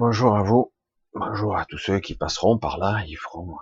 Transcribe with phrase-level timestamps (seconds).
[0.00, 0.72] Bonjour à vous,
[1.12, 3.56] bonjour à tous ceux qui passeront par là, ils feront,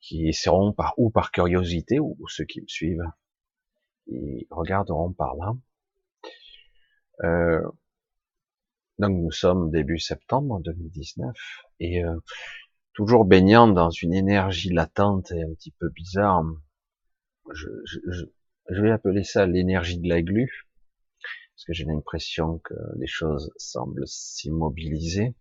[0.00, 3.02] qui essaieront par ou par curiosité ou, ceux qui me suivent,
[4.06, 5.52] ils regarderont par là.
[7.24, 7.68] Euh,
[9.00, 11.34] donc nous sommes début septembre 2019
[11.80, 12.14] et euh,
[12.92, 16.44] toujours baignant dans une énergie latente et un petit peu bizarre.
[17.52, 18.26] Je, je,
[18.70, 20.68] je vais appeler ça l'énergie de la glu
[21.54, 25.34] parce que j'ai l'impression que les choses semblent s'immobiliser,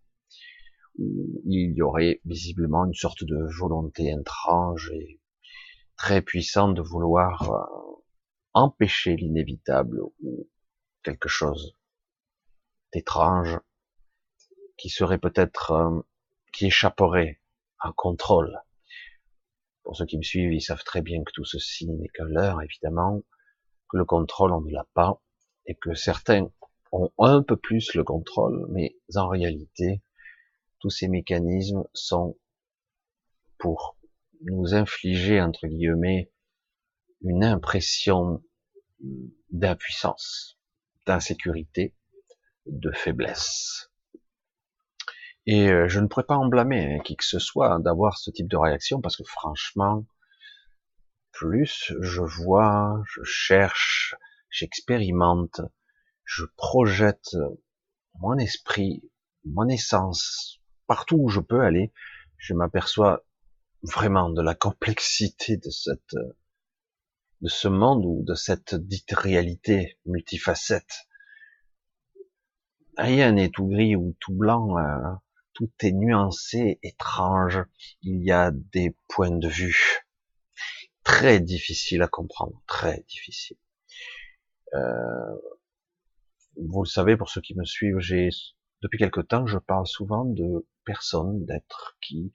[0.98, 5.20] il y aurait visiblement une sorte de volonté étrange et
[5.98, 8.02] très puissante de vouloir euh,
[8.54, 10.50] empêcher l'inévitable ou
[11.02, 11.76] quelque chose
[12.94, 13.60] d'étrange
[14.78, 16.02] qui serait peut-être, euh,
[16.52, 17.42] qui échapperait
[17.80, 18.60] à contrôle.
[19.84, 22.62] Pour ceux qui me suivent, ils savent très bien que tout ceci n'est qu'un leurre,
[22.62, 23.22] évidemment,
[23.90, 25.22] que le contrôle, on ne l'a pas,
[25.66, 26.50] et que certains
[26.92, 30.02] ont un peu plus le contrôle, mais en réalité,
[30.80, 32.38] tous ces mécanismes sont
[33.58, 33.98] pour
[34.42, 36.32] nous infliger, entre guillemets,
[37.22, 38.44] une impression
[39.50, 40.60] d'impuissance,
[41.06, 41.96] d'insécurité,
[42.66, 43.92] de faiblesse.
[45.46, 48.32] Et euh, je ne pourrais pas en blâmer hein, qui que ce soit d'avoir ce
[48.32, 50.06] type de réaction, parce que franchement,
[51.32, 54.16] plus je vois, je cherche,
[54.54, 55.62] j'expérimente,
[56.24, 57.36] je projette
[58.20, 59.04] mon esprit,
[59.46, 61.92] mon essence, partout où je peux aller,
[62.38, 63.26] je m'aperçois
[63.82, 66.16] vraiment de la complexité de cette,
[67.42, 71.08] de ce monde ou de cette dite réalité multifacette.
[72.96, 75.16] Rien n'est tout gris ou tout blanc, euh,
[75.54, 77.60] tout est nuancé, étrange.
[78.04, 80.06] Il y a des points de vue
[81.04, 83.58] très difficiles à comprendre, très difficiles.
[84.74, 85.36] Euh,
[86.58, 88.30] vous le savez, pour ceux qui me suivent, j'ai
[88.82, 92.34] depuis quelque temps, je parle souvent de personnes, d'êtres qui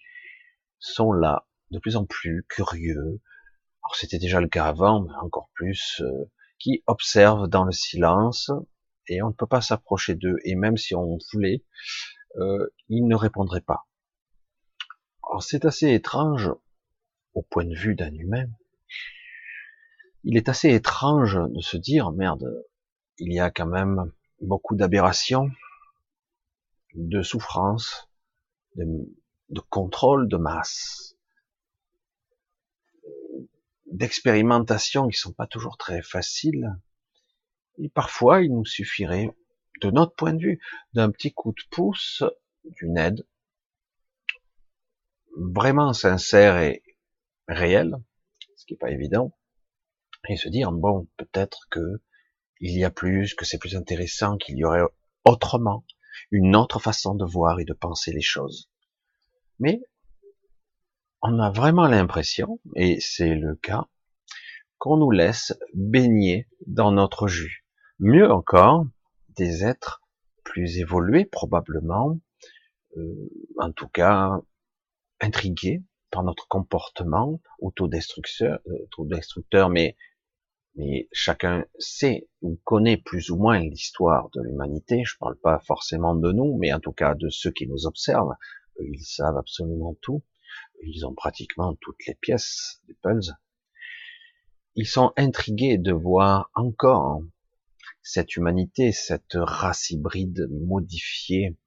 [0.79, 3.21] sont là, de plus en plus curieux.
[3.85, 8.51] Alors c'était déjà le cas avant, mais encore plus, euh, qui observent dans le silence
[9.07, 10.37] et on ne peut pas s'approcher d'eux.
[10.45, 11.65] Et même si on voulait,
[12.37, 13.87] euh, ils ne répondraient pas.
[15.29, 16.51] Alors c'est assez étrange
[17.35, 18.47] au point de vue d'un humain,
[20.25, 22.65] il est assez étrange de se dire, merde,
[23.19, 25.51] il y a quand même beaucoup d'aberrations,
[26.95, 28.09] de souffrances,
[28.77, 31.17] de, contrôle de masse,
[33.87, 36.77] d'expérimentations qui sont pas toujours très faciles.
[37.79, 39.35] Et parfois, il nous suffirait,
[39.81, 40.61] de notre point de vue,
[40.93, 42.25] d'un petit coup de pouce,
[42.65, 43.27] d'une aide,
[45.37, 46.83] vraiment sincère et
[47.47, 47.97] réelle,
[48.56, 49.33] ce qui n'est pas évident,
[50.28, 52.00] et se dire bon peut-être que
[52.61, 54.83] il y a plus, que c'est plus intéressant, qu'il y aurait
[55.25, 55.84] autrement
[56.31, 58.71] une autre façon de voir et de penser les choses.
[59.59, 59.81] Mais
[61.22, 63.87] on a vraiment l'impression, et c'est le cas,
[64.78, 67.65] qu'on nous laisse baigner dans notre jus.
[67.99, 68.87] Mieux encore,
[69.37, 70.03] des êtres
[70.44, 72.21] plus évolués probablement,
[72.97, 74.41] euh, en tout cas
[75.21, 79.97] intrigués par notre comportement autodestructeur, euh, autodestructeur mais
[80.78, 85.03] mais chacun sait ou connaît plus ou moins l'histoire de l'humanité.
[85.05, 87.87] Je ne parle pas forcément de nous, mais en tout cas de ceux qui nous
[87.87, 88.37] observent.
[88.81, 90.22] Ils savent absolument tout.
[90.84, 93.37] Ils ont pratiquement toutes les pièces des puzzles.
[94.77, 97.22] Ils sont intrigués de voir encore
[98.00, 101.59] cette humanité, cette race hybride modifiée,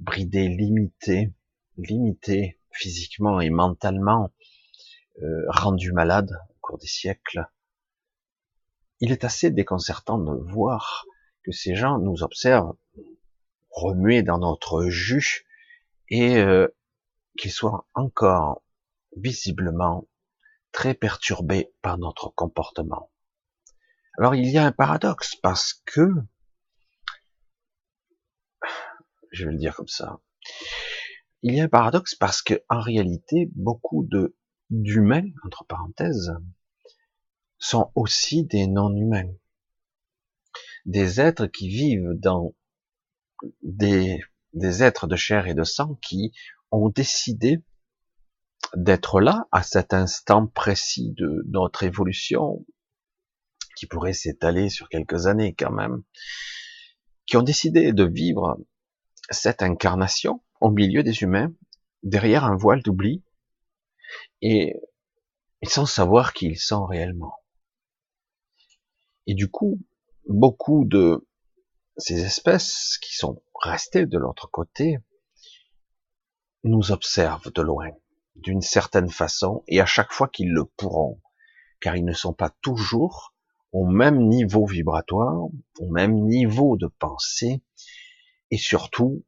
[0.00, 1.32] bridée, limitée,
[1.76, 4.32] limitée physiquement et mentalement,
[5.22, 7.46] euh, rendue malade au cours des siècles,
[9.02, 11.06] il est assez déconcertant de voir
[11.42, 12.76] que ces gens nous observent
[13.68, 15.44] remuer dans notre jus
[16.08, 16.68] et euh,
[17.36, 18.62] qu'ils soient encore
[19.16, 20.06] visiblement
[20.70, 23.10] très perturbés par notre comportement.
[24.18, 26.08] Alors il y a un paradoxe parce que,
[29.32, 30.20] je vais le dire comme ça,
[31.42, 34.36] il y a un paradoxe parce que en réalité beaucoup de
[34.70, 36.32] d'humains entre parenthèses
[37.62, 39.32] sont aussi des non-humains.
[40.84, 42.56] Des êtres qui vivent dans
[43.62, 44.20] des,
[44.52, 46.32] des êtres de chair et de sang qui
[46.72, 47.62] ont décidé
[48.74, 52.66] d'être là à cet instant précis de notre évolution,
[53.76, 56.02] qui pourrait s'étaler sur quelques années quand même,
[57.26, 58.58] qui ont décidé de vivre
[59.30, 61.54] cette incarnation au milieu des humains,
[62.02, 63.22] derrière un voile d'oubli,
[64.40, 64.74] et
[65.62, 67.41] sans savoir qui ils sont réellement.
[69.26, 69.80] Et du coup,
[70.26, 71.26] beaucoup de
[71.96, 74.98] ces espèces qui sont restées de l'autre côté
[76.64, 77.90] nous observent de loin,
[78.36, 81.20] d'une certaine façon, et à chaque fois qu'ils le pourront,
[81.80, 83.34] car ils ne sont pas toujours
[83.72, 85.46] au même niveau vibratoire,
[85.78, 87.62] au même niveau de pensée,
[88.50, 89.24] et surtout,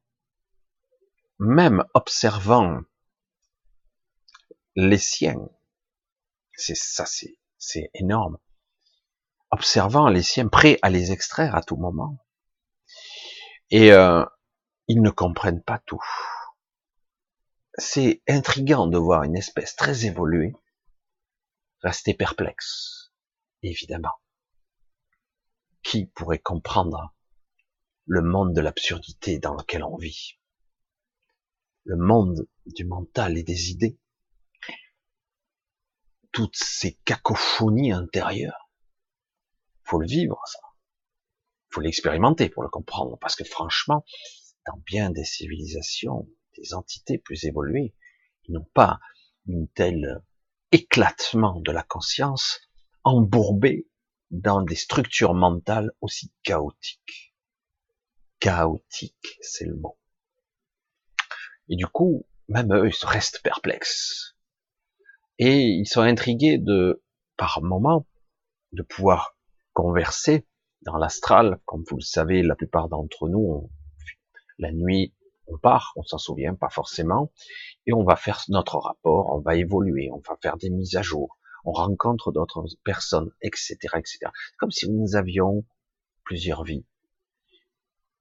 [1.38, 2.81] même observant
[4.76, 5.49] les siens,
[6.52, 8.38] c'est ça, c'est, c'est énorme,
[9.55, 12.19] observant les siens, prêts à les extraire à tout moment,
[13.71, 14.25] et euh,
[14.89, 16.05] ils ne comprennent pas tout.
[17.77, 20.55] C'est intriguant de voir une espèce très évoluée
[21.85, 23.12] rester perplexe,
[23.62, 24.15] évidemment.
[25.83, 27.15] Qui pourrait comprendre
[28.06, 30.39] le monde de l'absurdité dans lequel on vit?
[31.85, 33.99] Le monde du mental et des idées?
[36.33, 38.64] Toutes ces cacophonies intérieures?
[39.85, 40.59] Faut le vivre, ça
[41.75, 44.05] faut l'expérimenter pour le comprendre, parce que franchement,
[44.67, 47.95] dans bien des civilisations, des entités plus évoluées,
[48.45, 49.01] ils n'ont pas
[49.47, 50.23] une telle
[50.71, 52.61] éclatement de la conscience
[53.03, 53.89] embourbée
[54.31, 57.35] dans des structures mentales aussi chaotiques.
[58.39, 59.99] Chaotique, c'est le mot.
[61.69, 64.37] Et du coup, même eux, ils restent perplexes.
[65.39, 67.03] Et ils sont intrigués de,
[67.37, 68.07] par moment,
[68.73, 69.34] de pouvoir
[69.75, 70.47] converser
[70.82, 73.71] dans l'astral, comme vous le savez, la plupart d'entre nous,
[74.59, 75.15] la nuit,
[75.47, 77.32] on part, on s'en souvient pas forcément,
[77.87, 81.03] et on va faire notre rapport, on va évoluer, on va faire des mises à
[81.03, 84.19] jour, on rencontre d'autres personnes, etc., etc.
[84.59, 85.65] Comme si nous avions
[86.25, 86.87] plusieurs vies,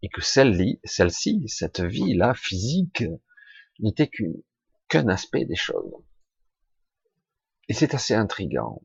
[0.01, 3.03] et que celle-ci, celle-ci, cette vie-là physique,
[3.79, 4.09] n'était
[4.89, 5.93] qu'un aspect des choses.
[7.69, 8.81] Et c'est assez intrigant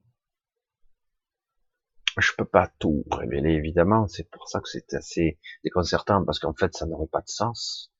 [2.20, 6.54] je peux pas tout révéler évidemment, c'est pour ça que c'est assez déconcertant parce qu'en
[6.54, 7.92] fait ça n'aurait pas de sens.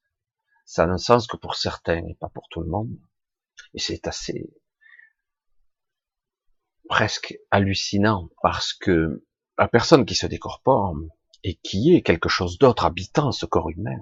[0.65, 2.99] Ça n'a un sens que pour certains et pas pour tout le monde.
[3.75, 4.51] Et c'est assez
[6.89, 9.25] presque hallucinant parce que
[9.57, 10.95] la personne qui se décorpore
[11.45, 13.99] et qui est quelque chose d'autre habitant ce corps humain,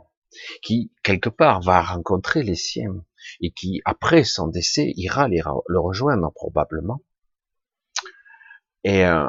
[0.63, 3.05] qui quelque part va rencontrer les siens
[3.41, 7.01] et qui après son décès ira les, le rejoindre probablement.
[8.85, 9.27] Et euh,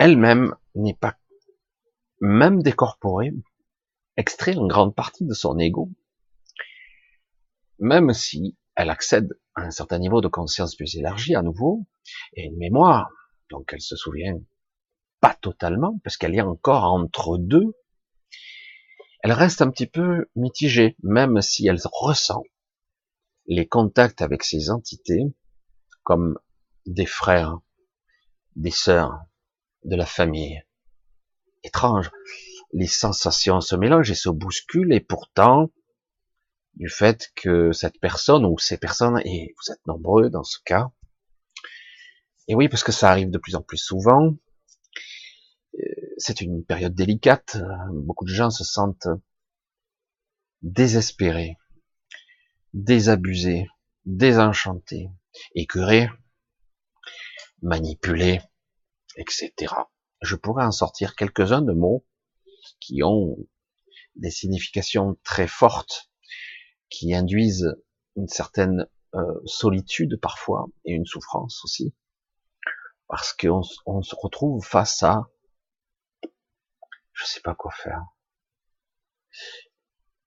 [0.00, 1.18] elle-même n'est pas
[2.20, 3.32] même décorporée,
[4.16, 5.90] extrait en grande partie de son ego,
[7.78, 11.86] même si elle accède à un certain niveau de conscience plus élargi à nouveau,
[12.32, 13.10] et une mémoire,
[13.50, 14.38] donc elle se souvient
[15.20, 17.76] pas totalement, parce qu'elle est encore entre deux,
[19.22, 22.42] elle reste un petit peu mitigée, même si elle ressent
[23.44, 25.24] les contacts avec ces entités
[26.04, 26.38] comme
[26.86, 27.58] des frères,
[28.56, 29.20] des sœurs,
[29.84, 30.62] de la famille.
[31.62, 32.10] Étrange.
[32.72, 35.70] Les sensations se mélangent et se bousculent et pourtant,
[36.74, 40.90] du fait que cette personne ou ces personnes, et vous êtes nombreux dans ce cas,
[42.48, 44.34] et oui, parce que ça arrive de plus en plus souvent,
[45.74, 45.84] euh,
[46.16, 47.58] c'est une période délicate,
[47.92, 49.08] beaucoup de gens se sentent
[50.62, 51.56] désespérés,
[52.74, 53.68] désabusés,
[54.04, 55.10] désenchantés,
[55.54, 56.08] écœurés,
[57.62, 58.40] manipulés,
[59.16, 59.74] etc.
[60.22, 62.06] Je pourrais en sortir quelques-uns de mots
[62.80, 63.36] qui ont
[64.16, 66.10] des significations très fortes,
[66.88, 67.74] qui induisent
[68.16, 71.94] une certaine euh, solitude parfois et une souffrance aussi,
[73.08, 75.30] parce qu'on on se retrouve face à,
[77.12, 78.02] je sais pas quoi faire,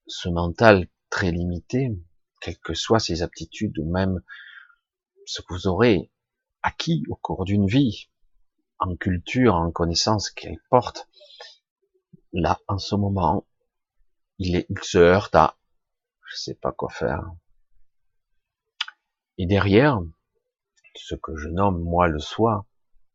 [0.06, 1.90] ce mental très limité,
[2.40, 4.20] quelles que soient ses aptitudes ou même
[5.26, 6.10] ce que vous aurez
[6.62, 8.10] acquis au cours d'une vie,
[8.78, 11.08] en culture, en connaissance qu'elle porte,
[12.32, 13.46] là, en ce moment,
[14.38, 15.56] il, est, il se heurte à,
[16.26, 17.24] je sais pas quoi faire.
[19.38, 20.00] Et derrière,
[20.96, 22.66] ce que je nomme moi le soi,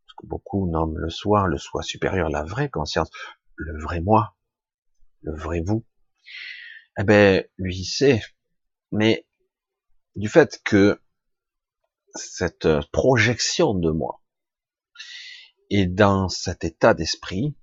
[0.08, 3.10] ce que beaucoup nomment le soi, le soi supérieur, la vraie conscience,
[3.56, 4.36] le vrai moi,
[5.22, 5.86] le vrai vous,
[6.98, 8.22] eh ben, lui sait,
[8.92, 9.25] mais
[10.16, 11.01] du fait que
[12.16, 14.19] cette projection de moi,
[15.70, 17.56] et dans cet état d'esprit,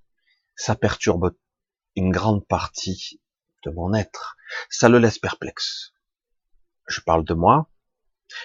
[0.55, 1.35] ça perturbe
[1.95, 3.21] une grande partie
[3.65, 4.37] de mon être.
[4.69, 5.93] Ça le laisse perplexe.
[6.87, 7.69] Je parle de moi,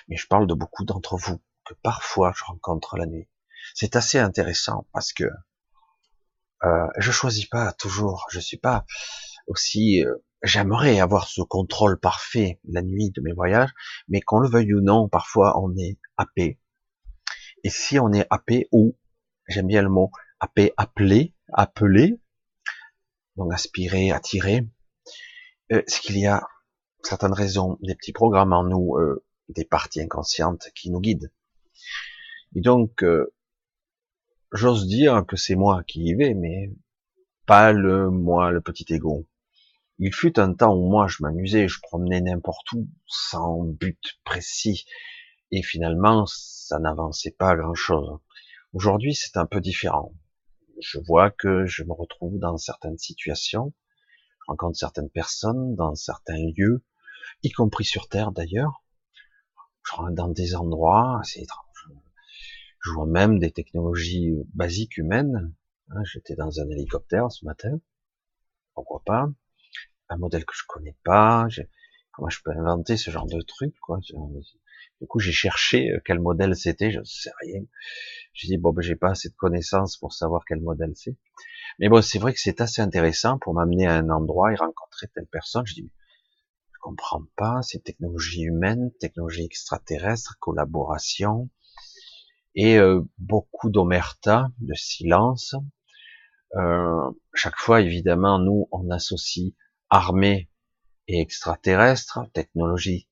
[0.09, 3.29] mais je parle de beaucoup d'entre vous que parfois je rencontre la nuit.
[3.75, 5.25] C'est assez intéressant parce que
[6.65, 8.27] euh, je choisis pas toujours.
[8.31, 8.85] Je suis pas
[9.47, 10.05] aussi.
[10.05, 13.71] Euh, j'aimerais avoir ce contrôle parfait la nuit de mes voyages,
[14.09, 16.61] mais qu'on le veuille ou non, parfois on est happé.
[17.65, 18.97] Et si on est happé ou
[19.49, 22.21] j'aime bien le mot, appelé, appelé,
[23.37, 24.67] donc aspirer, attirer,
[25.73, 26.47] euh, c'est qu'il y a
[27.03, 31.33] certaines raisons, des petits programmes en nous, euh, des parties inconscientes qui nous guident.
[32.55, 33.33] Et donc, euh,
[34.53, 36.71] j'ose dire que c'est moi qui y vais, mais
[37.47, 39.27] pas le moi, le petit ego.
[39.99, 44.85] Il fut un temps où moi je m'amusais, je promenais n'importe où, sans but précis,
[45.51, 48.19] et finalement ça n'avançait pas grand chose.
[48.73, 50.15] Aujourd'hui c'est un peu différent.
[50.81, 53.75] Je vois que je me retrouve dans certaines situations,
[54.41, 56.83] je rencontre certaines personnes dans certains lieux,
[57.43, 58.83] y compris sur Terre d'ailleurs,
[60.13, 61.89] dans des endroits assez étranges.
[62.81, 65.55] Je vois même des technologies basiques humaines.
[65.91, 67.79] Hein, j'étais dans un hélicoptère ce matin,
[68.75, 69.29] pourquoi pas?
[70.09, 71.47] Un modèle que je connais pas.
[72.13, 73.99] Comment je peux inventer ce genre de truc, quoi?
[75.03, 77.63] Du coup, j'ai cherché euh, quel modèle c'était, je ne sais rien.
[78.35, 81.17] J'ai dit bon, ben j'ai pas assez de connaissances pour savoir quel modèle c'est.
[81.81, 85.09] Mais bon, c'est vrai que c'est assez intéressant pour m'amener à un endroit et rencontrer
[85.13, 85.67] telle personne.
[85.67, 85.91] Je dis
[86.73, 91.51] je comprends pas, c'est technologie humaine, technologie extraterrestre, collaboration
[92.55, 95.57] et euh, beaucoup d'omerta, de silence.
[96.55, 99.53] Euh, chaque fois, évidemment, nous, on associe
[99.91, 100.49] armée
[101.09, 103.09] et extraterrestre, technologie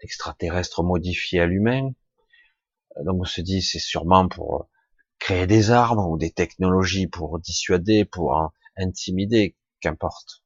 [0.00, 1.90] extraterrestre modifiée à l'humain.
[2.96, 4.68] Euh, donc on se dit, c'est sûrement pour
[5.18, 10.42] créer des armes ou des technologies pour dissuader, pour intimider, qu'importe.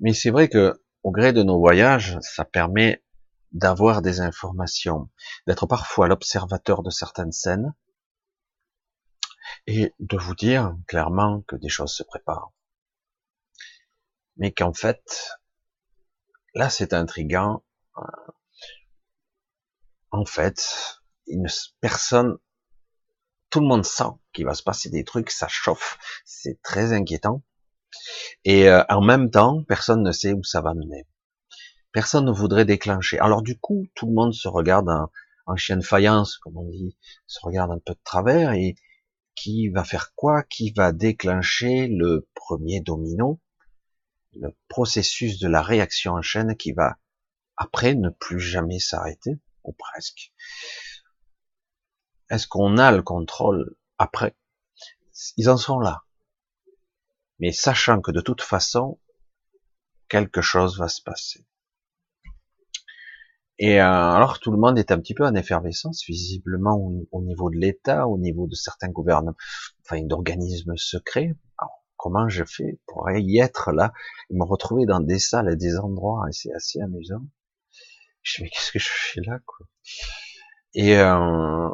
[0.00, 3.02] Mais c'est vrai que au gré de nos voyages, ça permet
[3.52, 5.10] d'avoir des informations,
[5.46, 7.74] d'être parfois l'observateur de certaines scènes
[9.66, 12.52] et de vous dire clairement que des choses se préparent.
[14.36, 15.30] Mais qu'en fait,
[16.54, 17.64] là c'est intrigant.
[20.12, 21.00] En fait,
[21.80, 22.36] personne,
[23.50, 27.42] tout le monde sent qu'il va se passer des trucs, ça chauffe, c'est très inquiétant.
[28.44, 31.06] Et euh, en même temps, personne ne sait où ça va mener
[31.92, 33.18] personne ne voudrait déclencher.
[33.18, 34.88] Alors du coup, tout le monde se regarde
[35.46, 38.76] en, chien de faïence, comme on dit, se regarde un peu de travers, et
[39.34, 40.42] qui va faire quoi?
[40.44, 43.40] Qui va déclencher le premier domino?
[44.34, 46.96] Le processus de la réaction en chaîne qui va,
[47.56, 50.32] après, ne plus jamais s'arrêter, ou presque.
[52.30, 54.36] Est-ce qu'on a le contrôle après?
[55.36, 56.04] Ils en sont là.
[57.38, 59.00] Mais sachant que de toute façon,
[60.08, 61.46] quelque chose va se passer.
[63.58, 66.78] Et euh, alors tout le monde est un petit peu en effervescence, visiblement
[67.12, 69.36] au, niveau de l'État, au niveau de certains gouvernements,
[69.84, 71.34] enfin d'organismes secrets.
[72.00, 73.92] Comment je fais pour y être là
[74.30, 77.22] et me retrouver dans des salles et des endroits et c'est assez amusant.
[78.22, 79.66] Je me dis qu'est-ce que je fais là quoi?
[80.72, 81.68] Et euh,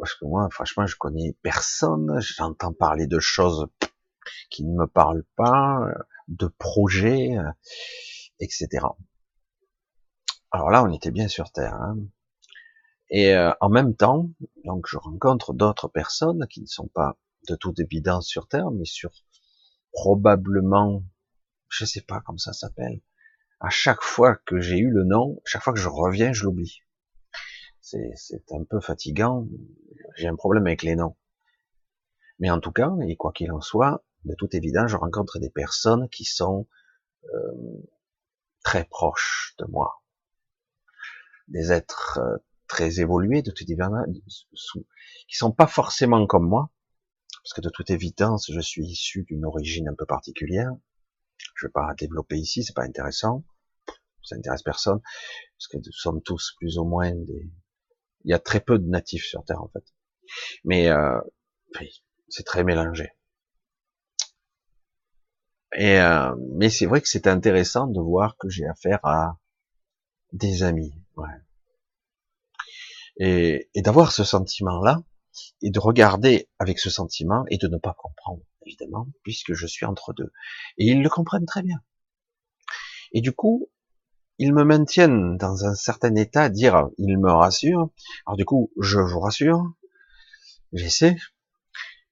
[0.00, 3.66] parce que moi franchement je connais personne, j'entends parler de choses
[4.50, 5.80] qui ne me parlent pas,
[6.28, 7.50] de projets, euh,
[8.40, 8.86] etc.
[10.50, 11.74] Alors là, on était bien sur Terre.
[11.74, 11.98] Hein.
[13.10, 14.30] Et euh, en même temps,
[14.64, 17.18] donc je rencontre d'autres personnes qui ne sont pas
[17.48, 19.10] de toute évidence sur Terre, mais sur
[19.94, 21.02] probablement,
[21.68, 23.00] je sais pas comment ça s'appelle.
[23.60, 26.80] À chaque fois que j'ai eu le nom, chaque fois que je reviens, je l'oublie.
[27.80, 29.46] C'est un peu fatigant.
[30.16, 31.16] J'ai un problème avec les noms.
[32.38, 35.50] Mais en tout cas, et quoi qu'il en soit, de toute évidence, je rencontre des
[35.50, 36.68] personnes qui sont
[37.32, 37.88] euh,
[38.62, 40.04] très proches de moi
[41.48, 42.36] des êtres euh,
[42.66, 44.48] très évolués, de toute évidence,
[45.28, 46.70] qui sont pas forcément comme moi,
[47.44, 50.70] parce que de toute évidence, je suis issu d'une origine un peu particulière.
[51.54, 53.44] Je vais pas développer ici, c'est pas intéressant,
[54.22, 57.50] ça intéresse personne, parce que nous sommes tous plus ou moins des.
[58.24, 59.84] Il y a très peu de natifs sur Terre en fait,
[60.64, 61.20] mais euh,
[62.30, 63.10] c'est très mélangé.
[65.76, 69.38] Et euh, mais c'est vrai que c'est intéressant de voir que j'ai affaire à
[70.32, 71.28] des amis, Ouais.
[73.18, 75.02] Et, et d'avoir ce sentiment-là,
[75.62, 79.86] et de regarder avec ce sentiment, et de ne pas comprendre, évidemment, puisque je suis
[79.86, 80.32] entre deux.
[80.78, 81.80] Et ils le comprennent très bien.
[83.12, 83.70] Et du coup,
[84.38, 87.90] ils me maintiennent dans un certain état, dire, ils me rassurent.
[88.26, 89.62] Alors du coup, je vous rassure,
[90.72, 91.16] j'essaie,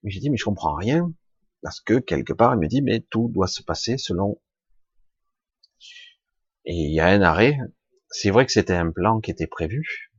[0.01, 1.11] mais j'ai dit, mais je comprends rien,
[1.61, 4.39] parce que quelque part, il me dit, mais tout doit se passer selon.
[6.65, 7.57] Et il y a un arrêt,
[8.09, 10.12] c'est vrai que c'était un plan qui était prévu,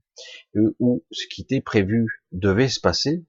[0.54, 3.24] où ce qui était prévu devait se passer,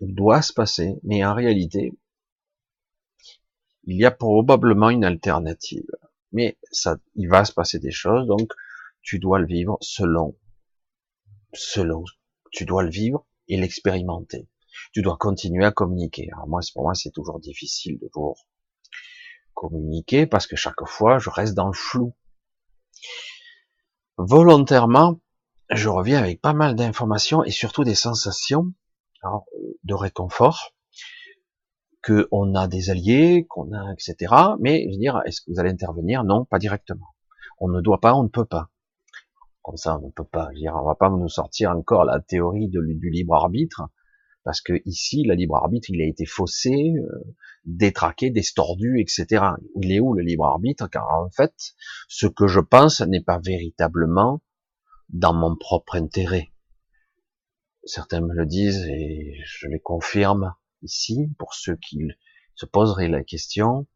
[0.00, 1.92] doit se passer, mais en réalité,
[3.84, 5.90] il y a probablement une alternative.
[6.32, 8.52] Mais ça, il va se passer des choses, donc
[9.02, 10.36] tu dois le vivre selon,
[11.52, 12.04] selon,
[12.52, 14.48] tu dois le vivre et l'expérimenter.
[14.92, 16.28] Tu dois continuer à communiquer.
[16.32, 18.34] Alors moi, pour moi, c'est toujours difficile de vous
[19.54, 22.14] communiquer parce que chaque fois, je reste dans le flou.
[24.16, 25.20] Volontairement,
[25.70, 28.72] je reviens avec pas mal d'informations et surtout des sensations
[29.84, 30.74] de réconfort,
[32.02, 34.34] que on a des alliés, qu'on a, etc.
[34.58, 36.24] Mais je veux dire, est-ce que vous allez intervenir?
[36.24, 37.06] Non, pas directement.
[37.58, 38.70] On ne doit pas, on ne peut pas.
[39.62, 40.48] Comme ça, on ne peut pas.
[40.50, 43.82] Je veux dire, on va pas nous sortir encore la théorie du libre arbitre,
[44.44, 47.36] parce que ici, le libre arbitre, il a été faussé, euh,
[47.66, 49.44] détraqué, distordu, etc.
[49.76, 50.88] Il est où le libre arbitre?
[50.88, 51.52] Car en fait,
[52.08, 54.40] ce que je pense n'est pas véritablement
[55.12, 56.50] dans mon propre intérêt.
[57.84, 61.98] Certains me le disent et je les confirme ici pour ceux qui
[62.54, 63.86] se poseraient la question.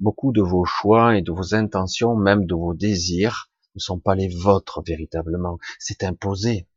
[0.00, 4.14] Beaucoup de vos choix et de vos intentions, même de vos désirs, ne sont pas
[4.14, 5.58] les vôtres véritablement.
[5.78, 6.68] C'est imposé.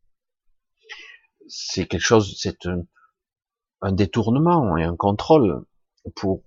[1.48, 2.82] C'est quelque chose, c'est un,
[3.80, 5.64] un détournement et un contrôle
[6.14, 6.42] pour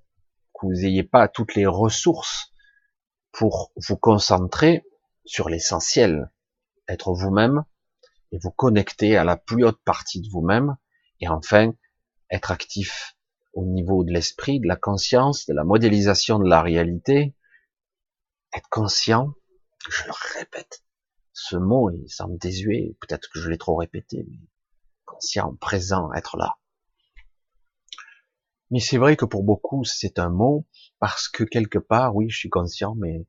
[0.53, 2.53] que vous n'ayez pas toutes les ressources
[3.31, 4.83] pour vous concentrer
[5.25, 6.31] sur l'essentiel,
[6.87, 7.63] être vous-même
[8.31, 10.75] et vous connecter à la plus haute partie de vous-même
[11.19, 11.73] et enfin
[12.29, 13.15] être actif
[13.53, 17.35] au niveau de l'esprit, de la conscience, de la modélisation de la réalité,
[18.53, 19.33] être conscient,
[19.89, 20.83] je le répète,
[21.33, 24.39] ce mot il semble désuet, peut-être que je l'ai trop répété, mais
[25.05, 26.57] conscient, présent, être là.
[28.69, 30.65] Mais c'est vrai que pour beaucoup c'est un mot
[30.99, 33.25] parce que quelque part, oui, je suis conscient, mais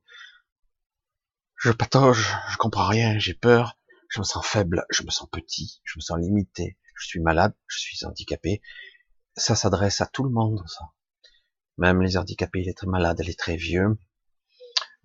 [1.63, 3.79] je patauge, je comprends rien, j'ai peur,
[4.09, 7.53] je me sens faible, je me sens petit, je me sens limité, je suis malade,
[7.67, 8.61] je suis handicapé.
[9.37, 10.91] Ça s'adresse à tout le monde, ça.
[11.77, 13.97] Même les handicapés, les très malades, les très vieux.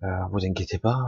[0.03, 0.99] Euh, vous inquiétez pas.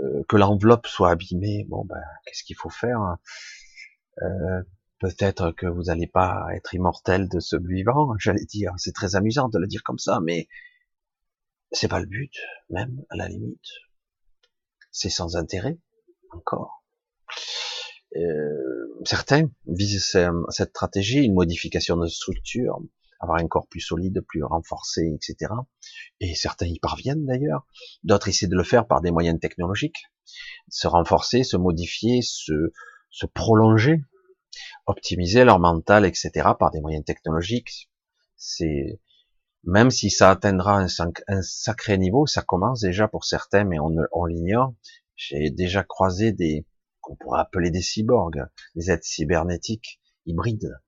[0.00, 3.16] Euh, que l'enveloppe soit abîmée, bon ben, qu'est-ce qu'il faut faire
[4.22, 4.62] euh,
[4.98, 8.72] Peut-être que vous n'allez pas être immortel de ce vivant, j'allais dire.
[8.76, 10.48] C'est très amusant de le dire comme ça, mais
[11.70, 12.34] c'est pas le but,
[12.70, 13.68] même à la limite
[14.92, 15.78] c'est sans intérêt
[16.32, 16.84] encore.
[18.16, 20.16] Euh, certains visent
[20.50, 22.80] cette stratégie, une modification de structure,
[23.20, 25.52] avoir un corps plus solide, plus renforcé, etc.
[26.20, 27.66] Et certains y parviennent d'ailleurs.
[28.02, 30.06] D'autres essaient de le faire par des moyens technologiques,
[30.68, 32.72] se renforcer, se modifier, se,
[33.10, 34.02] se prolonger,
[34.86, 36.30] optimiser leur mental, etc.
[36.58, 37.90] par des moyens technologiques.
[38.36, 39.00] C'est
[39.64, 44.74] même si ça atteindra un, sacré niveau, ça commence déjà pour certains, mais on, l'ignore.
[45.16, 46.66] J'ai déjà croisé des,
[47.00, 50.78] qu'on pourrait appeler des cyborgs, des êtres cybernétiques, hybrides,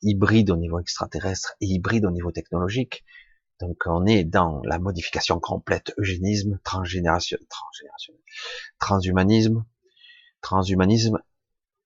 [0.00, 3.04] hybrides au niveau extraterrestre et hybrides au niveau technologique.
[3.60, 8.14] Donc on est dans la modification complète, eugénisme, transgénération, transgénération,
[8.78, 9.64] transhumanisme,
[10.40, 11.18] transhumanisme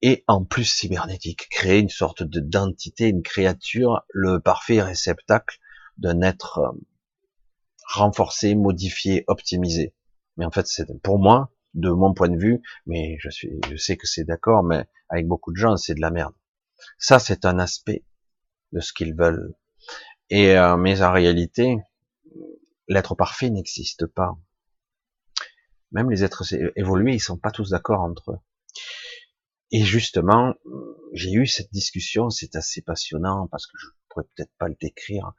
[0.01, 5.59] et en plus cybernétique, créer une sorte de d'entité, une créature, le parfait réceptacle
[5.97, 6.71] d'un être euh,
[7.93, 9.93] renforcé, modifié, optimisé.
[10.37, 13.75] Mais en fait, c'est pour moi, de mon point de vue, mais je suis, je
[13.75, 16.33] sais que c'est d'accord, mais avec beaucoup de gens, c'est de la merde.
[16.97, 18.03] Ça, c'est un aspect
[18.71, 19.55] de ce qu'ils veulent.
[20.29, 21.77] Et euh, mais en réalité,
[22.87, 24.37] l'être parfait n'existe pas.
[25.91, 26.43] Même les êtres
[26.75, 28.39] évolués, ils sont pas tous d'accord entre eux.
[29.71, 30.53] Et justement,
[31.13, 35.33] j'ai eu cette discussion, c'est assez passionnant parce que je pourrais peut-être pas le décrire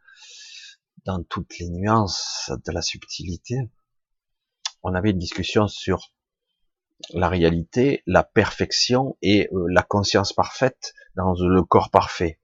[1.04, 3.56] dans toutes les nuances de la subtilité.
[4.82, 6.12] On avait une discussion sur
[7.10, 12.40] la réalité, la perfection et euh, la conscience parfaite dans le corps parfait.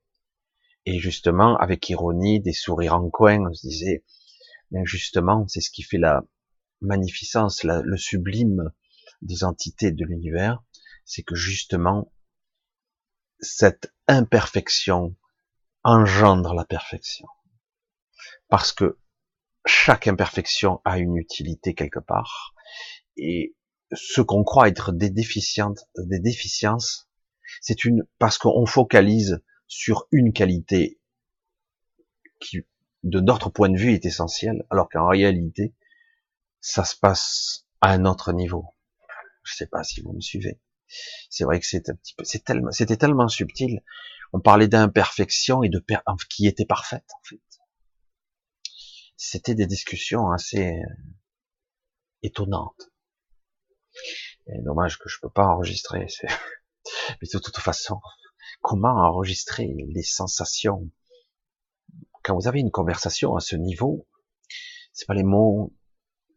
[0.86, 4.04] Et justement, avec ironie, des sourires en coin, on se disait,
[4.70, 6.24] mais justement, c'est ce qui fait la
[6.80, 8.72] magnificence, le sublime
[9.22, 10.62] des entités de l'univers,
[11.04, 12.12] c'est que justement,
[13.40, 15.14] cette imperfection
[15.82, 17.26] engendre la perfection
[18.50, 18.98] parce que
[19.64, 22.54] chaque imperfection a une utilité quelque part,
[23.16, 23.54] et
[23.92, 25.86] ce qu'on croit être des déficiences,
[27.60, 31.00] c'est une parce qu'on focalise sur une qualité
[32.40, 32.66] qui,
[33.02, 35.74] de notre point de vue, est essentielle, alors qu'en réalité,
[36.60, 38.66] ça se passe à un autre niveau.
[39.44, 40.60] Je sais pas si vous me suivez.
[41.28, 43.82] C'est vrai que c'est un petit peu, c'est tellement, c'était tellement subtil.
[44.32, 45.84] On parlait d'imperfection et de
[46.28, 47.40] qui était parfaite en fait
[49.22, 50.82] c'était des discussions assez euh,
[52.22, 52.90] étonnantes.
[54.64, 56.06] Dommage que je peux pas enregistrer.
[57.20, 58.00] Mais de toute façon,
[58.62, 60.90] comment enregistrer les sensations?
[62.24, 64.08] Quand vous avez une conversation à ce niveau
[64.94, 65.76] C'est pas les mots,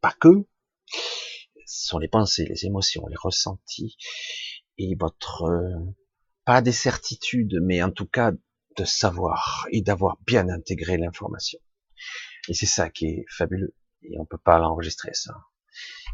[0.02, 0.46] pas que.
[1.66, 3.96] Ce sont les pensées, les émotions, les ressentis
[4.78, 5.50] et votre
[6.44, 8.34] pas des certitudes, mais en tout cas
[8.76, 11.60] de savoir et d'avoir bien intégré l'information.
[12.50, 13.74] Et c'est ça qui est fabuleux.
[14.04, 15.34] Et on peut pas l'enregistrer, ça.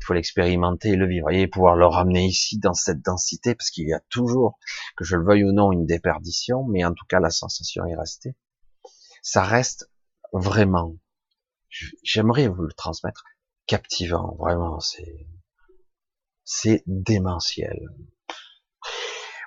[0.02, 1.30] Il faut l'expérimenter et le vivre.
[1.32, 4.60] Et pouvoir le ramener ici dans cette densité, parce qu'il y a toujours,
[4.96, 7.96] que je le veuille ou non, une déperdition, mais en tout cas, la sensation est
[7.96, 8.36] restée.
[9.22, 9.90] Ça reste
[10.32, 10.96] vraiment,
[12.04, 13.24] j'aimerais vous le transmettre,
[13.66, 15.28] captivant, vraiment, c'est,
[16.44, 17.80] c'est démentiel.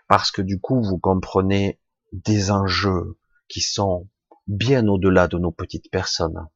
[0.09, 1.81] Parce que du coup, vous comprenez
[2.12, 3.18] des enjeux
[3.49, 4.09] qui sont
[4.47, 6.49] bien au-delà de nos petites personnes.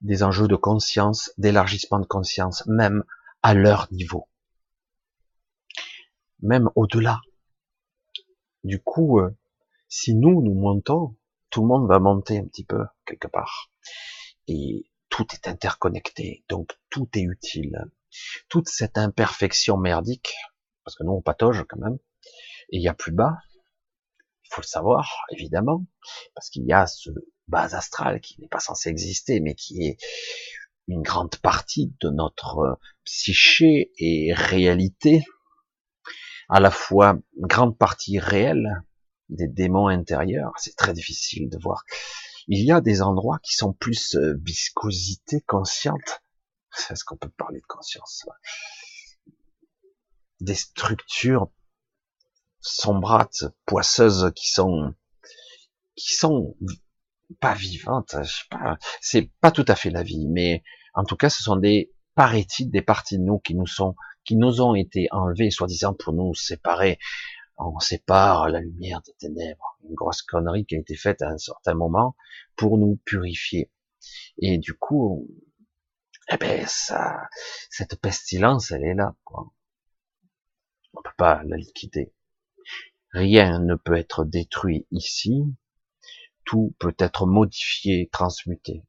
[0.00, 3.04] Des enjeux de conscience, d'élargissement de conscience, même
[3.42, 4.28] à leur niveau.
[6.40, 7.20] Même au-delà.
[8.64, 9.36] Du coup, euh,
[9.88, 11.16] si nous, nous montons,
[11.50, 13.70] tout le monde va monter un petit peu, quelque part.
[14.46, 17.86] Et tout est interconnecté, donc tout est utile.
[18.48, 20.34] Toute cette imperfection merdique,
[20.84, 21.98] parce que nous on patauge quand même,
[22.70, 23.38] et il y a plus bas,
[24.58, 25.86] faut le savoir, évidemment,
[26.34, 27.10] parce qu'il y a ce
[27.46, 29.98] bas astral qui n'est pas censé exister, mais qui est
[30.88, 35.24] une grande partie de notre psyché et réalité,
[36.48, 38.82] à la fois une grande partie réelle
[39.28, 41.84] des démons intérieurs, c'est très difficile de voir.
[42.48, 46.22] Il y a des endroits qui sont plus euh, viscosité consciente.
[46.90, 48.26] Est-ce qu'on peut parler de conscience
[50.40, 51.50] Des structures
[52.60, 54.94] sombrates, poisseuses, qui sont
[55.96, 56.56] qui sont
[57.40, 58.14] pas vivantes.
[58.22, 58.78] Je sais pas.
[59.00, 60.62] C'est pas tout à fait la vie, mais
[60.94, 63.94] en tout cas, ce sont des paraît-il des parties de nous qui nous sont
[64.24, 66.98] qui nous ont été enlevées, soi-disant pour nous séparer
[67.58, 69.78] on sépare la lumière des ténèbres.
[69.82, 72.16] Une grosse connerie qui a été faite à un certain moment
[72.56, 73.70] pour nous purifier.
[74.38, 75.28] Et du coup,
[76.30, 77.28] eh ben, ça,
[77.70, 79.50] cette pestilence, elle est là, quoi.
[80.94, 82.12] On peut pas la liquider.
[83.12, 85.42] Rien ne peut être détruit ici.
[86.44, 88.84] Tout peut être modifié, transmuté.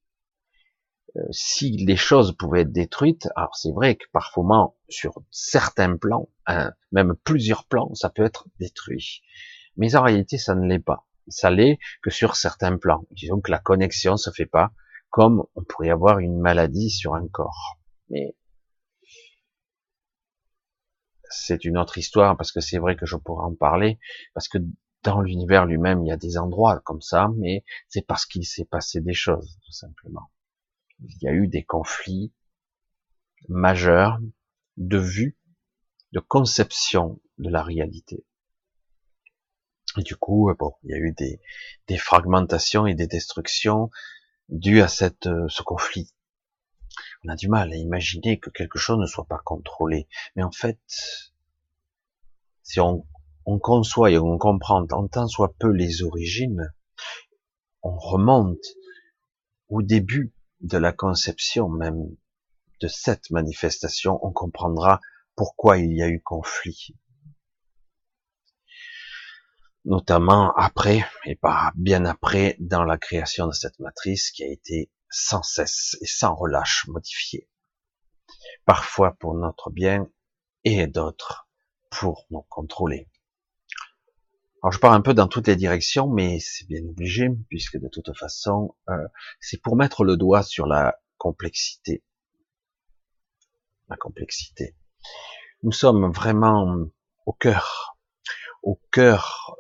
[1.16, 6.30] Euh, si les choses pouvaient être détruites, alors c'est vrai que parfois sur certains plans,
[6.46, 9.22] hein, même plusieurs plans, ça peut être détruit.
[9.78, 11.08] Mais en réalité, ça ne l'est pas.
[11.28, 13.06] Ça l'est que sur certains plans.
[13.12, 14.72] Disons que la connexion se fait pas
[15.10, 17.80] comme on pourrait avoir une maladie sur un corps.
[21.30, 24.00] C'est une autre histoire parce que c'est vrai que je pourrais en parler
[24.34, 24.58] parce que
[25.04, 28.66] dans l'univers lui-même, il y a des endroits comme ça, mais c'est parce qu'il s'est
[28.66, 30.30] passé des choses, tout simplement
[31.02, 32.34] il y a eu des conflits
[33.48, 34.20] majeurs
[34.78, 35.38] de vue,
[36.12, 38.26] de conception de la réalité.
[39.98, 43.90] Et du coup, euh, bon, il y a eu des, fragmentations et des destructions
[44.50, 46.14] dues à cette, euh, ce conflit.
[47.24, 50.08] On a du mal à imaginer que quelque chose ne soit pas contrôlé.
[50.36, 50.80] Mais en fait,
[52.64, 53.06] si on,
[53.46, 56.74] on conçoit et on comprend en tant soit peu les origines,
[57.82, 58.64] on remonte
[59.70, 62.16] au début de la conception même
[62.82, 65.00] de cette manifestation, on comprendra
[65.36, 66.96] pourquoi il y a eu conflit.
[69.86, 74.92] Notamment après, et pas bien après, dans la création de cette matrice qui a été
[75.10, 77.50] sans cesse et sans relâche modifiée.
[78.66, 80.10] Parfois pour notre bien
[80.64, 81.50] et d'autres
[81.90, 83.10] pour nous contrôler.
[84.62, 87.88] Alors je pars un peu dans toutes les directions, mais c'est bien obligé, puisque de
[87.88, 89.08] toute façon, euh,
[89.40, 92.04] c'est pour mettre le doigt sur la complexité.
[93.88, 94.76] La complexité.
[95.64, 96.76] Nous sommes vraiment
[97.26, 97.98] au cœur,
[98.62, 99.56] au cœur,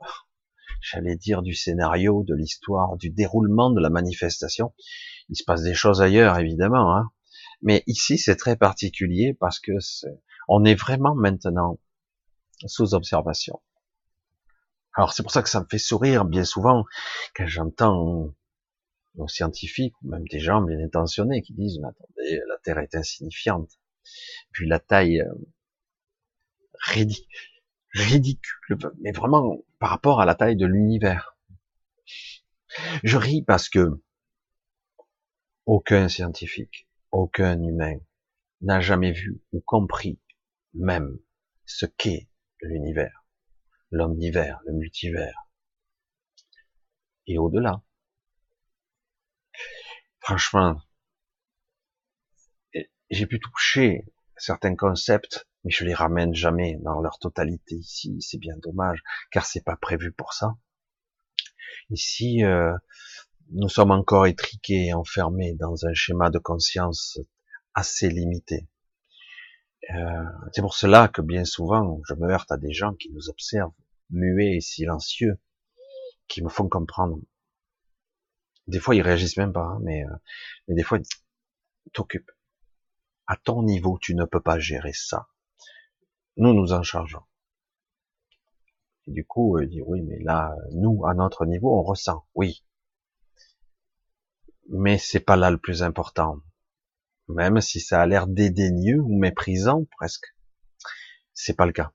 [0.81, 4.73] j'allais dire, du scénario, de l'histoire, du déroulement de la manifestation.
[5.29, 7.09] Il se passe des choses ailleurs, évidemment, hein.
[7.61, 9.73] mais ici c'est très particulier parce que
[10.47, 11.79] on est vraiment maintenant
[12.65, 13.61] sous observation.
[14.95, 16.83] Alors c'est pour ça que ça me fait sourire bien souvent
[17.35, 18.33] quand j'entends
[19.15, 22.95] nos scientifiques, ou même des gens bien intentionnés qui disent, mais attendez, la Terre est
[22.95, 23.79] insignifiante.
[24.51, 25.33] Puis la taille euh,
[27.93, 31.37] ridicule, mais vraiment par rapport à la taille de l'univers.
[33.03, 34.01] Je ris parce que
[35.65, 37.99] aucun scientifique, aucun humain
[38.61, 40.19] n'a jamais vu ou compris
[40.73, 41.19] même
[41.65, 42.29] ce qu'est
[42.61, 43.19] l'univers
[43.91, 45.47] l'omnivers, le multivers,
[47.27, 47.81] et au-delà.
[50.19, 50.81] Franchement,
[53.09, 54.05] j'ai pu toucher
[54.37, 58.21] certains concepts, mais je les ramène jamais dans leur totalité ici.
[58.21, 60.55] C'est bien dommage, car c'est pas prévu pour ça.
[61.89, 62.75] Ici, euh,
[63.51, 67.19] nous sommes encore étriqués, enfermés dans un schéma de conscience
[67.73, 68.67] assez limité.
[69.95, 73.29] Euh, c'est pour cela que bien souvent, je me heurte à des gens qui nous
[73.29, 73.73] observent,
[74.11, 75.39] muets et silencieux,
[76.27, 77.19] qui me font comprendre.
[78.67, 80.15] Des fois, ils réagissent même pas, hein, mais, euh,
[80.67, 80.99] mais des fois,
[81.93, 82.29] t'occupes.
[83.25, 85.27] À ton niveau, tu ne peux pas gérer ça.
[86.37, 87.23] Nous nous en chargeons.
[89.07, 92.63] Et du coup, il dit oui, mais là, nous, à notre niveau, on ressent, oui.
[94.69, 96.41] Mais c'est pas là le plus important.
[97.27, 100.25] Même si ça a l'air dédaigneux ou méprisant, presque.
[101.33, 101.91] C'est pas le cas.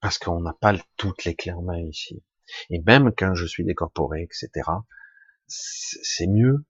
[0.00, 1.54] Parce qu'on n'a pas toutes les clés
[1.88, 2.22] ici.
[2.70, 4.68] Et même quand je suis décorporé, etc.,
[5.46, 6.64] c'est mieux,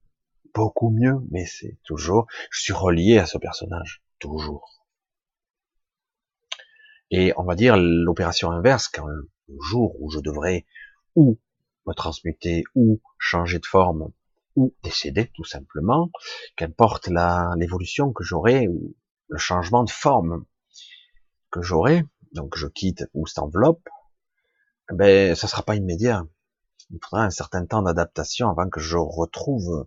[0.54, 4.86] beaucoup mieux, mais c'est toujours, je suis relié à ce personnage, toujours.
[7.10, 10.66] Et on va dire l'opération inverse, quand le jour où je devrais
[11.14, 11.38] ou
[11.86, 14.12] me transmuter, ou changer de forme,
[14.56, 16.10] ou décéder tout simplement,
[16.56, 17.08] qu'importe
[17.56, 18.94] l'évolution que j'aurai, ou
[19.28, 20.44] le changement de forme
[21.50, 23.88] que j'aurai, donc je quitte ou cette enveloppe,
[24.90, 26.26] ben ça sera pas immédiat.
[26.90, 29.86] Il faudra un certain temps d'adaptation avant que je retrouve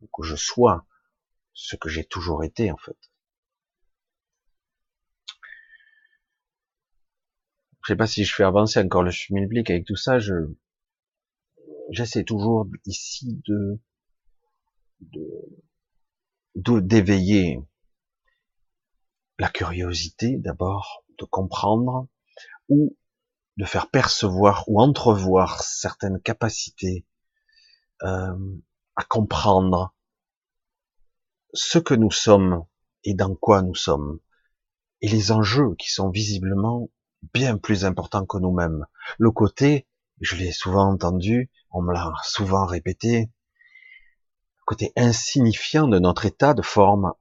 [0.00, 0.86] ou que je sois
[1.52, 2.98] ce que j'ai toujours été en fait.
[7.84, 10.32] je sais pas si je fais avancer encore le schmilblick avec tout ça, je,
[11.90, 13.80] j'essaie toujours ici de,
[16.54, 17.60] d'éveiller
[19.38, 22.08] la curiosité d'abord, de comprendre,
[22.68, 22.96] ou
[23.56, 27.06] de faire percevoir ou entrevoir certaines capacités
[28.02, 28.36] euh,
[28.96, 29.94] à comprendre
[31.52, 32.64] ce que nous sommes
[33.04, 34.18] et dans quoi nous sommes,
[35.00, 36.90] et les enjeux qui sont visiblement
[37.32, 38.86] bien plus important que nous-mêmes.
[39.18, 39.86] Le côté,
[40.20, 43.30] je l'ai souvent entendu, on me l'a souvent répété,
[44.58, 47.12] le côté insignifiant de notre état de forme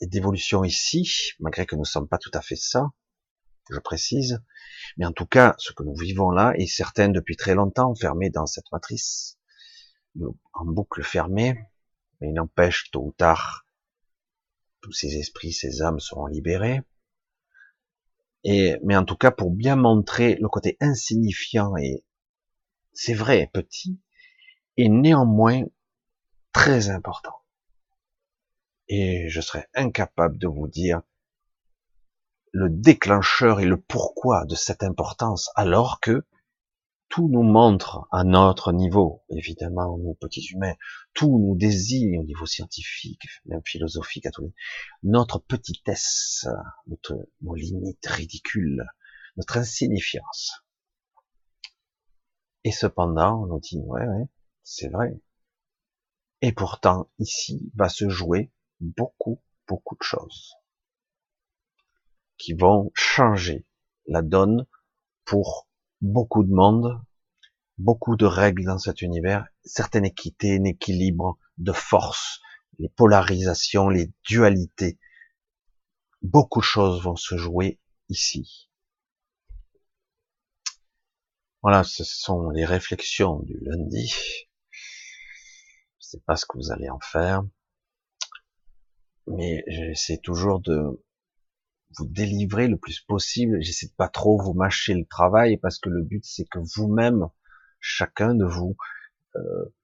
[0.00, 2.90] et d'évolution ici, malgré que nous ne sommes pas tout à fait ça,
[3.70, 4.42] je précise,
[4.96, 8.30] mais en tout cas, ce que nous vivons là est certain depuis très longtemps enfermé
[8.30, 9.38] dans cette matrice,
[10.54, 11.58] en boucle fermée,
[12.20, 13.66] mais il n'empêche, tôt ou tard,
[14.80, 16.82] tous ces esprits, ces âmes seront libérés,
[18.44, 22.04] et, mais en tout cas, pour bien montrer le côté insignifiant et,
[23.00, 24.00] c'est vrai, petit,
[24.76, 25.62] et néanmoins
[26.52, 27.44] très important.
[28.88, 31.02] Et je serais incapable de vous dire
[32.50, 36.26] le déclencheur et le pourquoi de cette importance, alors que
[37.08, 40.74] tout nous montre à notre niveau, évidemment, nous petits humains,
[41.14, 44.52] tout nous désigne au niveau scientifique, même philosophique, à tous
[45.04, 46.48] notre petitesse,
[46.88, 48.84] notre, nos limites ridicules,
[49.36, 50.64] notre insignifiance.
[52.68, 54.26] Et cependant, on nous dit, ouais, ouais,
[54.62, 55.18] c'est vrai.
[56.42, 60.52] Et pourtant, ici va se jouer beaucoup, beaucoup de choses
[62.36, 63.64] qui vont changer
[64.06, 64.66] la donne
[65.24, 65.66] pour
[66.02, 67.02] beaucoup de monde,
[67.78, 72.38] beaucoup de règles dans cet univers, certaine équité, un équilibre de force,
[72.78, 74.98] les polarisations, les dualités.
[76.20, 78.67] Beaucoup de choses vont se jouer ici.
[81.70, 84.14] Voilà, ce sont les réflexions du lundi.
[84.70, 84.78] Je
[86.00, 87.42] sais pas ce que vous allez en faire,
[89.26, 91.04] mais j'essaie toujours de
[91.98, 93.60] vous délivrer le plus possible.
[93.60, 97.28] J'essaie de pas trop vous mâcher le travail parce que le but c'est que vous-même,
[97.80, 98.74] chacun de vous,
[99.36, 99.74] euh,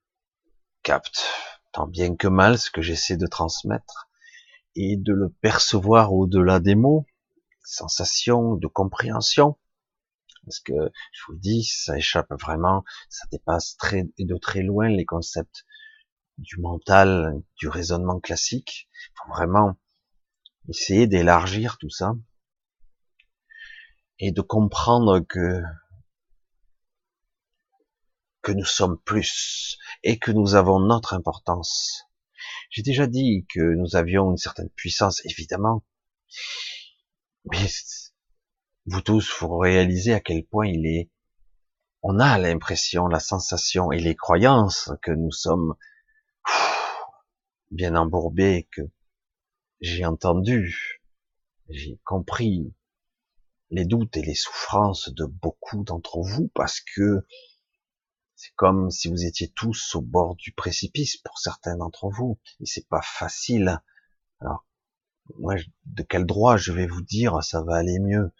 [0.81, 1.23] capte
[1.71, 4.09] tant bien que mal ce que j'essaie de transmettre
[4.75, 7.05] et de le percevoir au-delà des mots,
[7.63, 9.59] sensation de compréhension.
[10.45, 10.73] Parce que
[11.11, 15.65] je vous le dis, ça échappe vraiment, ça dépasse très de très loin les concepts
[16.37, 18.89] du mental, du raisonnement classique.
[18.93, 19.77] Il faut vraiment
[20.69, 22.13] essayer d'élargir tout ça
[24.19, 25.61] et de comprendre que
[28.41, 32.03] que nous sommes plus et que nous avons notre importance.
[32.69, 35.83] J'ai déjà dit que nous avions une certaine puissance, évidemment,
[37.45, 37.67] mais
[38.85, 41.09] vous tous, vous réalisez à quel point il est,
[42.03, 45.75] on a l'impression, la sensation et les croyances que nous sommes
[47.71, 48.81] bien embourbés, que
[49.81, 51.01] j'ai entendu,
[51.69, 52.75] j'ai compris
[53.71, 57.25] les doutes et les souffrances de beaucoup d'entre vous parce que
[58.35, 62.65] c'est comme si vous étiez tous au bord du précipice pour certains d'entre vous et
[62.65, 63.81] c'est pas facile.
[64.41, 64.65] Alors,
[65.39, 68.31] moi, de quel droit je vais vous dire ça va aller mieux?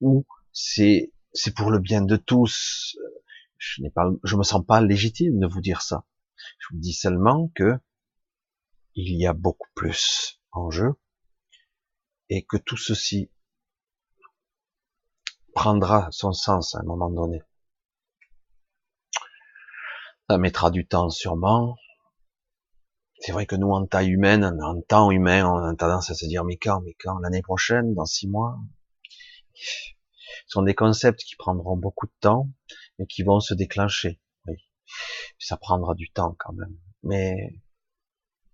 [0.00, 2.96] Ou c'est c'est pour le bien de tous.
[3.56, 6.04] Je n'ai pas, je me sens pas légitime de vous dire ça.
[6.58, 7.78] Je vous dis seulement que
[8.94, 10.94] il y a beaucoup plus en jeu
[12.28, 13.30] et que tout ceci
[15.54, 17.42] prendra son sens à un moment donné.
[20.28, 21.76] Ça mettra du temps sûrement.
[23.20, 26.26] C'est vrai que nous, en taille humaine, en temps humain, on a tendance à se
[26.26, 28.58] dire, mais quand, mais quand, l'année prochaine, dans six mois?
[29.58, 32.50] Ce sont des concepts qui prendront beaucoup de temps,
[32.98, 34.20] mais qui vont se déclencher.
[34.46, 34.56] Oui.
[35.38, 36.78] Ça prendra du temps quand même.
[37.02, 37.60] Mais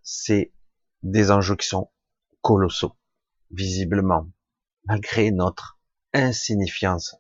[0.03, 0.53] c'est
[1.03, 1.91] des enjeux qui sont
[2.41, 2.97] colossaux,
[3.51, 4.31] visiblement,
[4.85, 5.79] malgré notre
[6.13, 7.17] insignifiance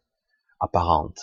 [0.60, 1.20] apparente.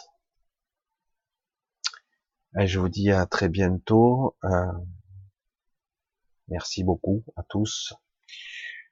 [2.60, 4.36] Et je vous dis à très bientôt.
[4.43, 4.71] Euh,
[6.50, 7.93] merci beaucoup à tous.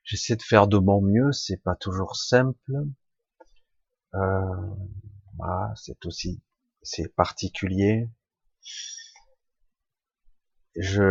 [0.04, 2.72] J'essaie de faire de mon mieux, c'est pas toujours simple.
[4.16, 4.76] Euh,
[5.38, 6.42] voilà, c'est aussi
[6.82, 8.10] c'est particulier.
[10.76, 11.04] Je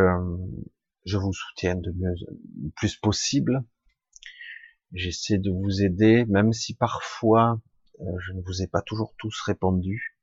[1.04, 2.14] je vous soutiens de mieux
[2.62, 3.64] le plus possible.
[4.92, 7.60] J'essaie de vous aider, même si parfois
[8.00, 10.18] euh, je ne vous ai pas toujours tous répondu.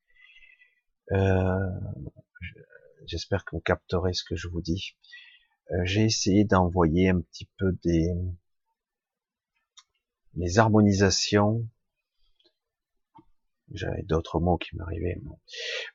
[1.11, 1.69] Euh,
[3.07, 4.97] J'espère que vous capterez ce que je vous dis.
[5.83, 8.09] J'ai essayé d'envoyer un petit peu des,
[10.33, 11.67] des harmonisations.
[13.71, 15.19] J'avais d'autres mots qui m'arrivaient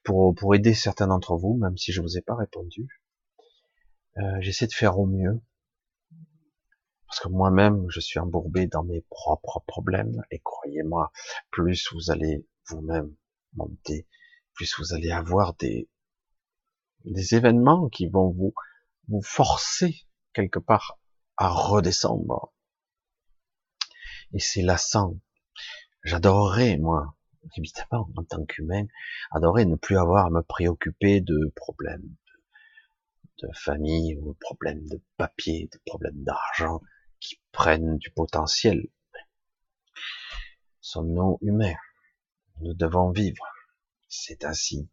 [0.02, 3.02] pour pour aider certains d'entre vous, même si je vous ai pas répondu.
[4.18, 5.40] Euh, j'essaie de faire au mieux
[7.06, 11.12] parce que moi-même je suis embourbé dans mes propres problèmes et croyez-moi,
[11.50, 13.14] plus vous allez vous-même
[13.54, 14.06] monter,
[14.54, 15.88] plus vous allez avoir des
[17.04, 18.54] des événements qui vont vous
[19.08, 20.98] vous forcer quelque part
[21.36, 22.52] à redescendre.
[24.32, 25.18] Et c'est lassant.
[26.04, 27.16] J'adorerais, moi,
[27.56, 28.86] évidemment, en tant qu'humain,
[29.30, 32.14] adorer ne plus avoir à me préoccuper de problèmes
[33.42, 36.82] de, famille ou de problèmes de papier, de problèmes d'argent
[37.20, 38.86] qui prennent du potentiel.
[40.80, 41.76] Sommes-nous humains?
[42.60, 43.44] Nous devons vivre.
[44.08, 44.88] C'est ainsi.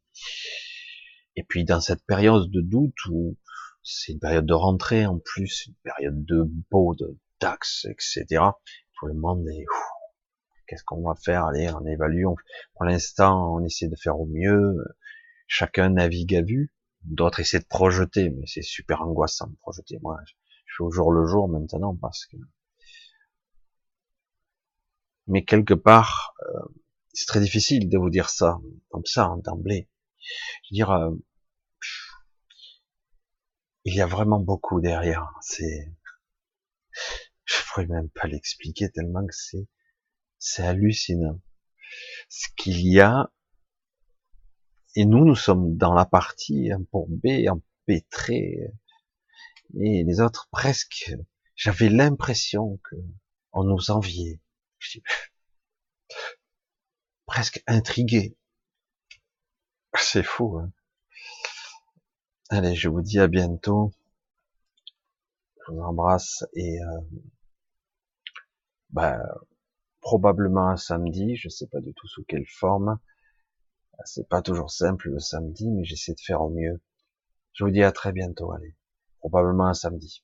[1.36, 3.38] Et puis dans cette période de doute où
[3.84, 8.44] c'est une période de rentrée en plus, une période de beau, de taxes, etc.
[9.00, 9.66] Tout le monde est
[10.68, 11.46] qu'est-ce qu'on va faire?
[11.46, 12.26] Allez, on évalue.
[12.74, 14.76] pour l'instant, on essaie de faire au mieux.
[15.48, 16.74] Chacun navigue à vue.
[17.04, 19.98] D'autres essaient de projeter, mais c'est super angoissant de projeter.
[20.02, 20.18] Moi,
[20.66, 22.38] je fais au jour le jour maintenant parce que.
[25.28, 26.60] Mais quelque part, euh,
[27.14, 29.90] c'est très difficile de vous dire ça comme ça d'emblée.
[30.20, 31.12] Je veux dire, euh,
[33.86, 35.30] il y a vraiment beaucoup derrière.
[35.42, 35.94] C'est,
[37.46, 39.68] je pourrais même pas l'expliquer tellement que c'est,
[40.40, 41.40] c'est hallucinant.
[42.30, 43.32] Ce qu'il y a,
[44.96, 48.74] et nous, nous sommes dans la partie embourbée, empêtrée,
[49.80, 51.14] et les autres presque,
[51.56, 52.96] j'avais l'impression que
[53.52, 54.40] on nous enviait.
[57.26, 58.38] presque intrigué.
[59.96, 60.72] C'est fou, hein.
[62.50, 63.92] Allez, je vous dis à bientôt.
[65.68, 67.02] Je vous embrasse et euh,
[68.90, 69.20] bah,
[70.02, 73.00] probablement un samedi, je sais pas du tout sous quelle forme.
[74.06, 76.82] C'est pas toujours simple le samedi, mais j'essaie de faire au mieux.
[77.54, 78.76] Je vous dis à très bientôt, allez.
[79.20, 80.24] Probablement un samedi.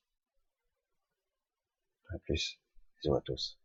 [2.10, 2.60] À plus.
[3.02, 3.58] Bisous à tous.